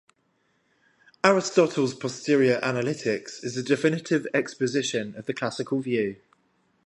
Aristotle's 1.23 1.93
posterior 1.93 2.59
analytics 2.61 3.43
is 3.43 3.55
a 3.55 3.61
definitive 3.61 4.25
exposition 4.33 5.13
of 5.15 5.27
the 5.27 5.33
classical 5.35 5.79
view. 5.79 6.15